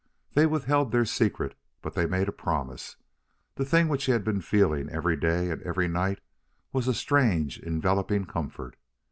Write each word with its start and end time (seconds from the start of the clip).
They 0.33 0.47
withheld 0.47 0.91
their 0.91 1.05
secret, 1.05 1.53
but 1.83 1.93
they 1.93 2.07
made 2.07 2.27
a 2.27 2.31
promise. 2.31 2.95
The 3.53 3.65
thing 3.65 3.87
which 3.87 4.05
he 4.05 4.13
had 4.13 4.23
been 4.23 4.41
feeling 4.41 4.89
every 4.89 5.15
day 5.15 5.51
and 5.51 5.61
every 5.61 5.87
night 5.87 6.21
was 6.73 6.87
a 6.87 6.93
strange 6.95 7.59
enveloping 7.59 8.25
comfort. 8.25 8.77